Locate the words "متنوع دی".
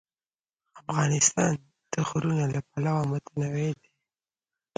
3.11-3.89